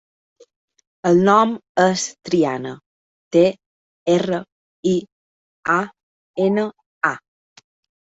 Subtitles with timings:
[1.09, 1.53] El nom
[1.83, 2.73] és Triana:
[3.37, 3.45] te,
[4.17, 4.43] erra,
[4.95, 4.97] i,
[5.79, 5.81] a,
[6.51, 6.69] ena,
[7.15, 7.17] a.